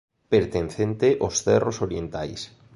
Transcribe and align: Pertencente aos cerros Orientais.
Pertencente 0.33 1.07
aos 1.23 1.35
cerros 1.45 1.77
Orientais. 1.85 2.41